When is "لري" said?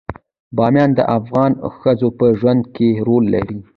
3.35-3.59